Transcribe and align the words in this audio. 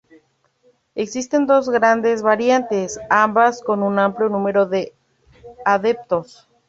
Existen 0.95 1.45
dos 1.45 1.69
grandes 1.69 2.23
variantes, 2.23 2.99
ambas 3.11 3.61
con 3.61 3.83
un 3.83 3.99
amplio 3.99 4.29
número 4.29 4.65
de 4.65 4.93
adeptos. 5.63 6.49